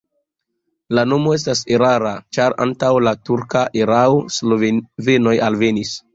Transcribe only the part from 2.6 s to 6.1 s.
antaŭ la turka erao slovenoj alvenis.